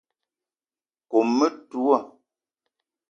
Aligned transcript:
Kome 1.09 1.29
metoua 1.51 1.99